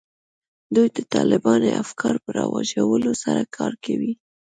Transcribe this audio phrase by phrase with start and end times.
[0.75, 4.13] دوی د طالباني افکارو په رواجولو سره کار کوي